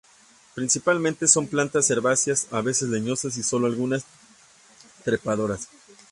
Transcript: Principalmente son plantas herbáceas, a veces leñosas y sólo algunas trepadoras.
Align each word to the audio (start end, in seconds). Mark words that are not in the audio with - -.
Principalmente 0.55 1.27
son 1.27 1.45
plantas 1.45 1.91
herbáceas, 1.91 2.47
a 2.49 2.61
veces 2.61 2.89
leñosas 2.89 3.37
y 3.37 3.43
sólo 3.43 3.67
algunas 3.67 4.03
trepadoras. 5.03 5.67